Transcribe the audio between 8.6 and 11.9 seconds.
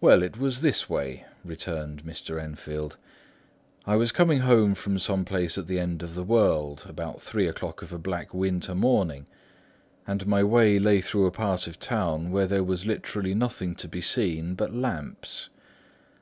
morning, and my way lay through a part of